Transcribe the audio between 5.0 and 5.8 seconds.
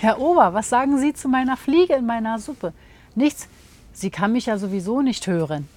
nicht hören.